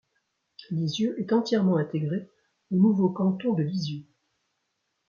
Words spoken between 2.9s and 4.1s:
canton de Lisieux.